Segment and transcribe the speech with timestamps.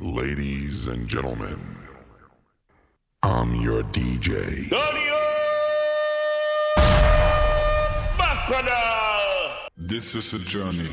[0.00, 1.58] Ladies and gentlemen,
[3.24, 4.70] I'm your DJ.
[9.76, 10.92] This is a journey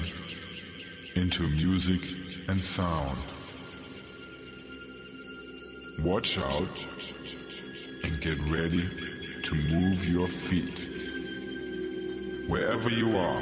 [1.15, 2.02] into music
[2.49, 3.15] and sound.
[5.99, 6.85] Watch out
[8.03, 8.90] and get ready
[9.44, 10.79] to move your feet.
[12.49, 13.42] Wherever you are,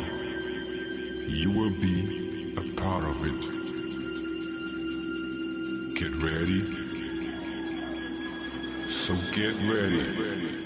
[1.29, 3.52] you will be a part of it.
[5.95, 6.61] Get ready.
[8.87, 10.62] So get ready.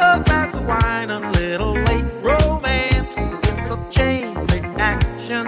[0.00, 3.14] a glass of wine, a little late romance.
[3.16, 5.46] It's a chain reaction.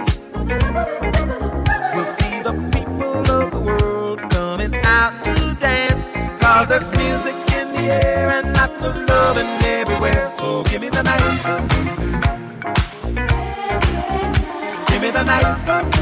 [1.93, 6.03] You'll see the people of the world coming out to dance.
[6.41, 10.31] Cause there's music in the air and lots of loving everywhere.
[10.35, 11.21] So give me the night.
[14.87, 16.00] Give me the night.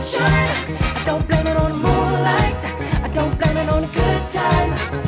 [0.00, 0.76] sunshine.
[0.80, 2.64] I don't blame it on the moonlight.
[3.02, 5.07] I don't blame it on the good times.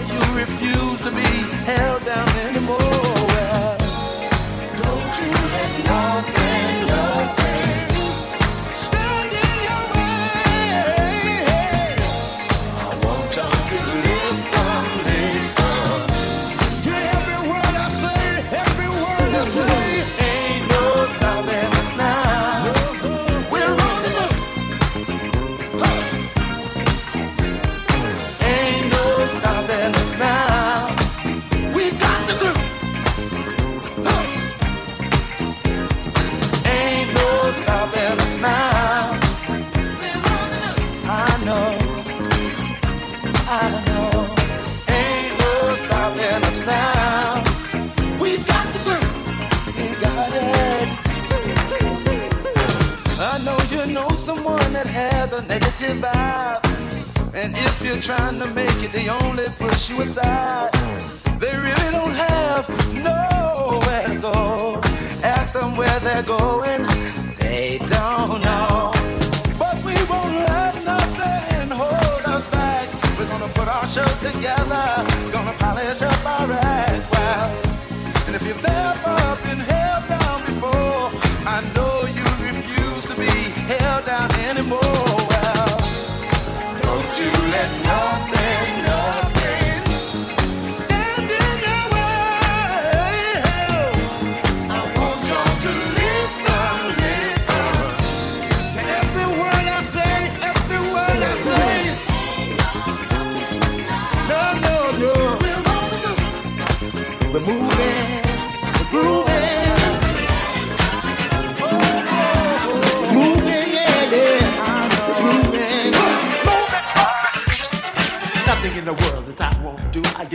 [0.41, 1.21] refuse to be
[1.65, 3.20] held down anymore.
[57.41, 60.71] And if you're trying to make it, they only push you aside.
[61.39, 64.79] They really don't have nowhere to go.
[65.23, 66.83] Ask them where they're going,
[67.39, 68.93] they don't know.
[69.57, 72.87] But we won't let nothing hold us back.
[73.17, 74.85] We're gonna put our show together,
[75.33, 77.49] gonna polish up our act well.
[78.27, 81.09] And if you've ever been held down before,
[81.49, 83.33] I know you refuse to be
[83.65, 85.10] held down anymore.
[87.51, 88.40] Let nothing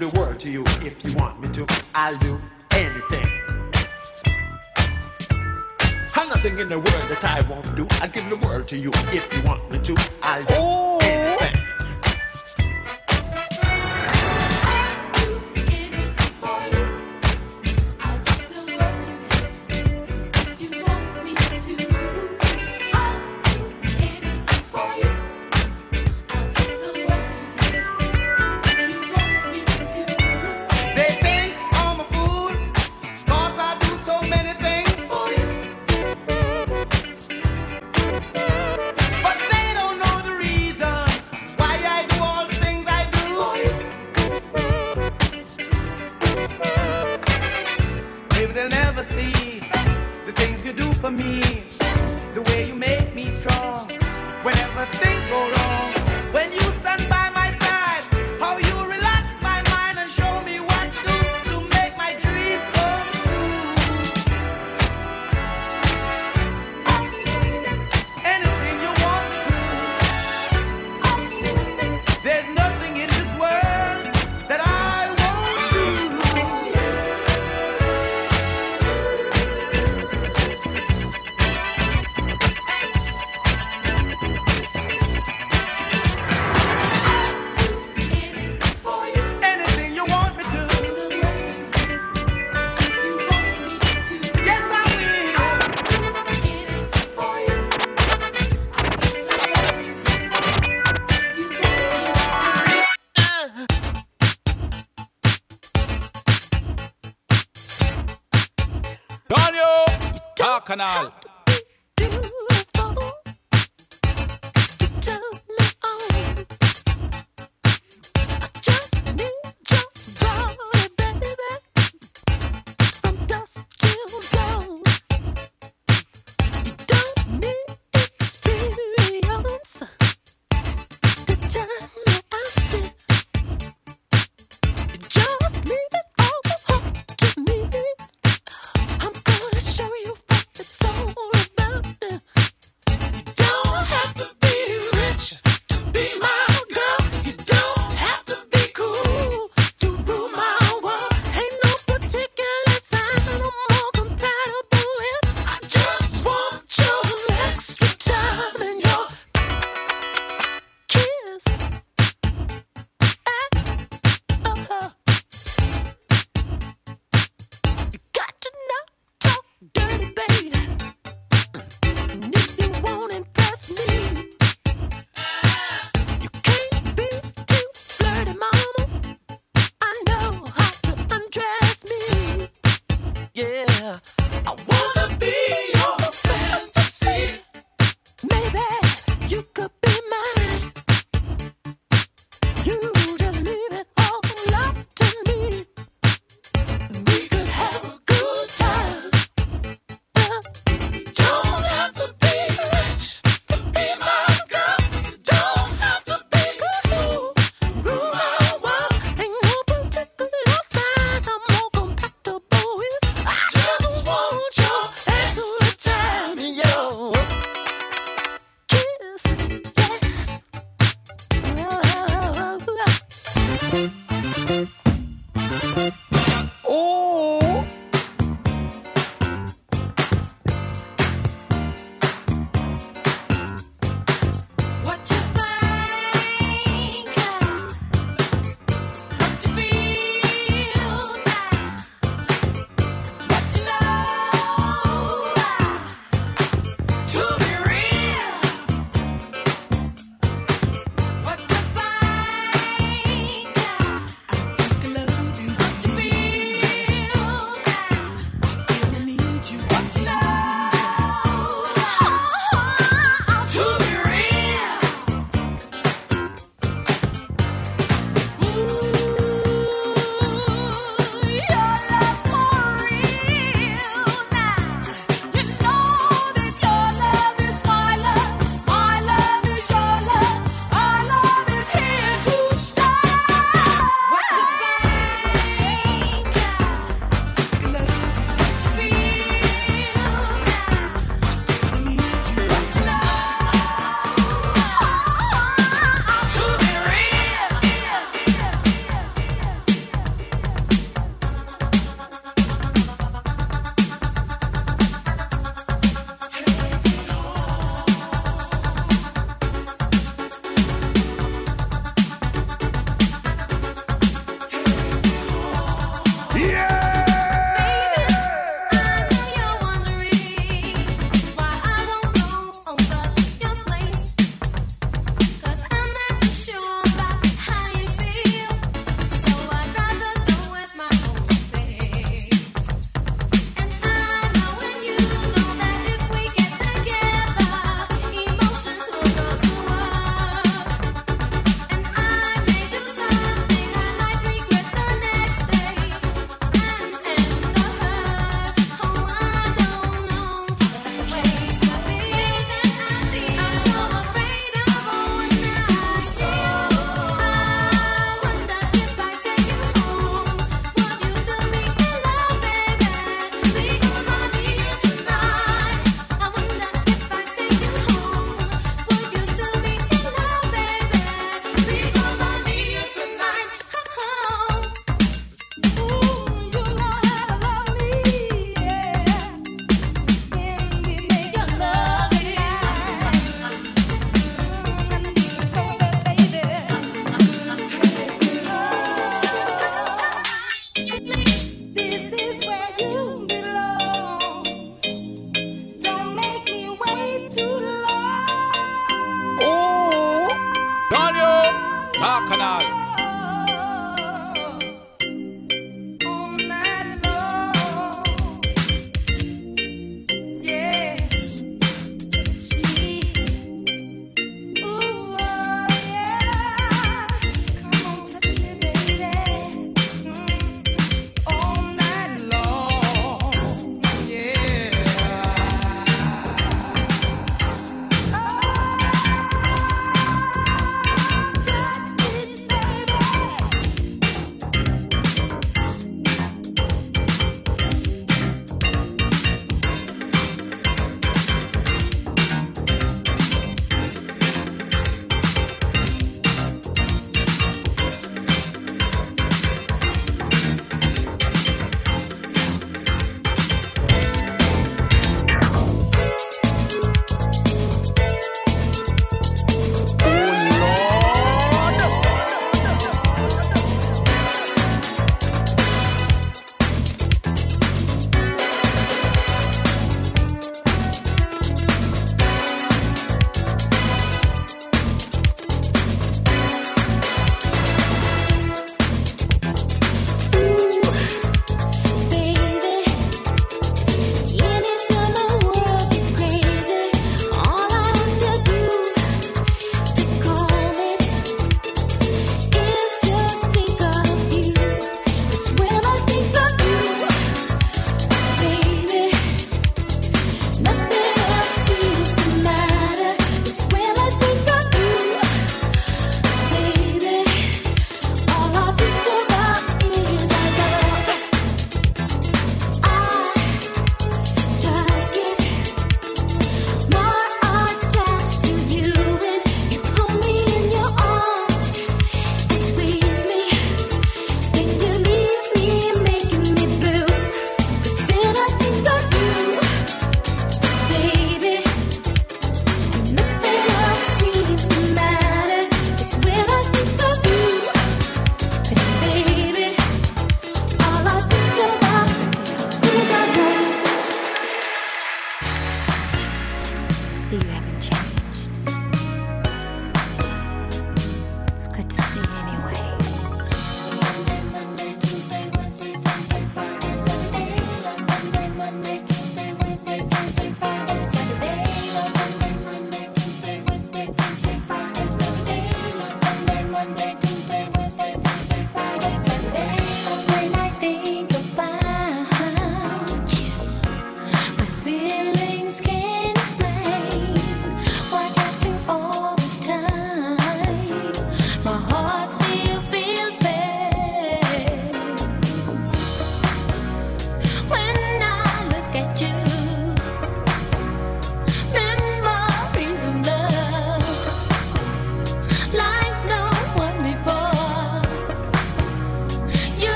[0.00, 1.66] give the world to you if you want me to.
[1.94, 2.40] I'll do
[2.72, 3.26] anything.
[6.16, 7.86] And nothing in the world that I won't do.
[8.00, 10.10] I'll give the world to you if you want me to.
[10.22, 10.99] I'll do anything.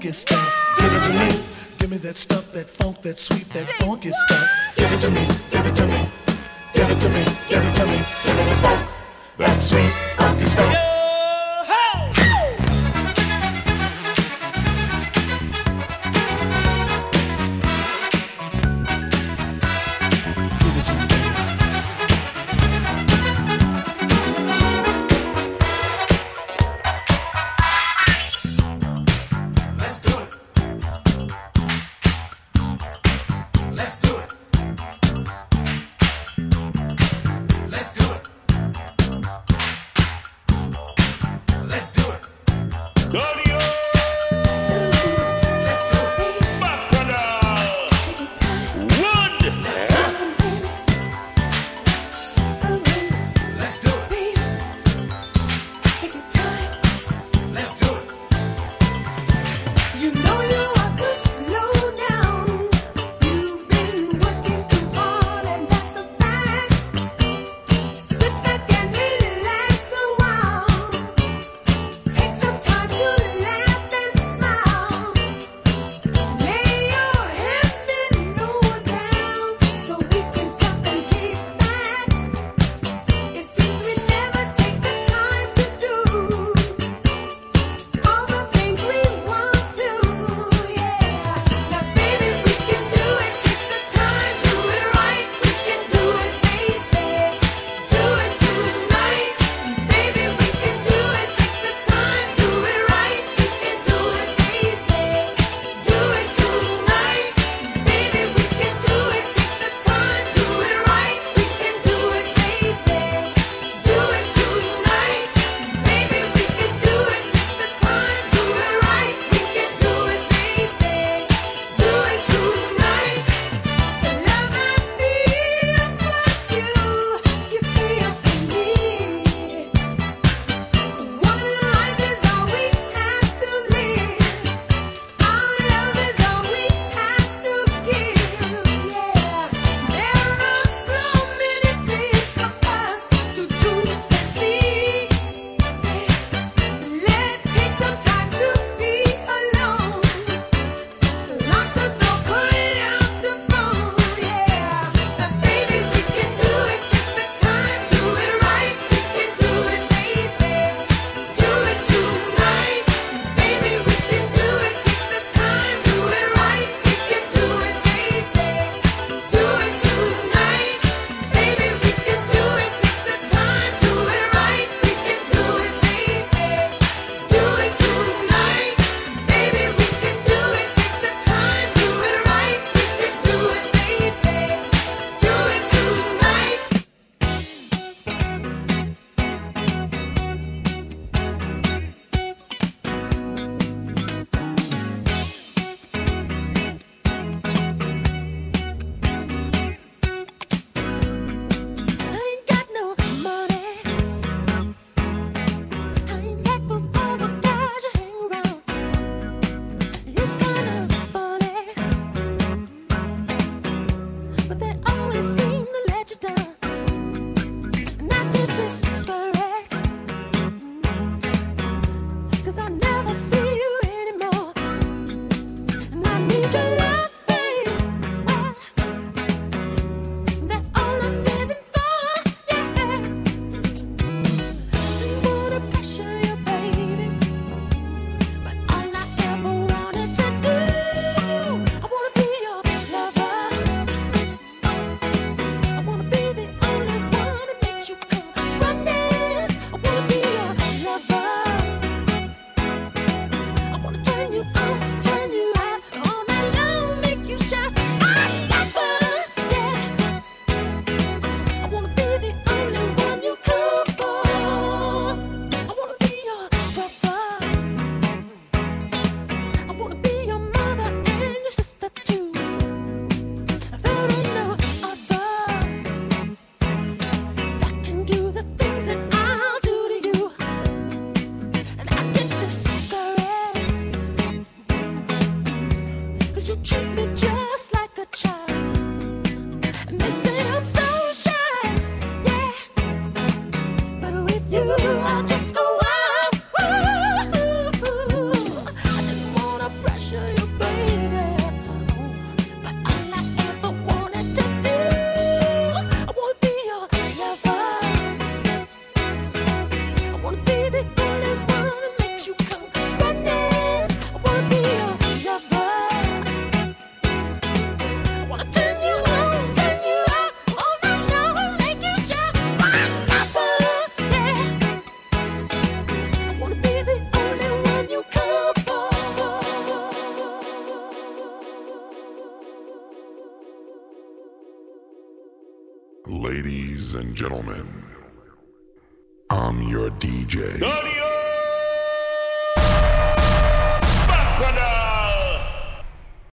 [0.00, 0.76] Funky stuff.
[0.78, 1.44] Give it to me.
[1.78, 4.48] Give me that stuff, that funk, that sweet, that funky stuff.
[4.74, 5.26] Give it to me.
[5.50, 6.08] Give it to me.
[6.72, 7.24] Give it to me.
[7.50, 7.98] Give it to me.
[8.24, 8.88] Give me the funk,
[9.36, 10.09] that sweet,